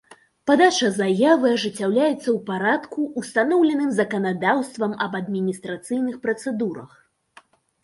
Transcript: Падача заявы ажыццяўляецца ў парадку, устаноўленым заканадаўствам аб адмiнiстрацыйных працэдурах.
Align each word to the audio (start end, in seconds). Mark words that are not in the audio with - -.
Падача 0.51 0.87
заявы 0.93 1.51
ажыццяўляецца 1.57 2.13
ў 2.13 2.33
парадку, 2.49 2.99
устаноўленым 3.23 3.93
заканадаўствам 3.99 4.99
аб 5.09 5.21
адмiнiстрацыйных 5.23 6.19
працэдурах. 6.27 7.01